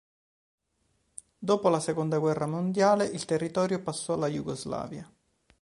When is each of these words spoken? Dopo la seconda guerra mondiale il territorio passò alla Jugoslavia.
Dopo 1.37 1.69
la 1.69 1.79
seconda 1.79 2.17
guerra 2.17 2.47
mondiale 2.47 3.05
il 3.05 3.23
territorio 3.25 3.83
passò 3.83 4.13
alla 4.15 4.29
Jugoslavia. 4.29 5.07